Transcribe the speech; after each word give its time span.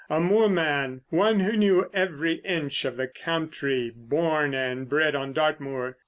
A 0.09 0.19
moorman, 0.19 1.01
one 1.11 1.41
who 1.41 1.55
knew 1.55 1.87
every 1.93 2.37
inch 2.37 2.85
of 2.85 2.97
the 2.97 3.05
country, 3.07 3.93
born 3.95 4.55
and 4.55 4.89
bred 4.89 5.13
on 5.13 5.31
Dartmoor. 5.31 5.97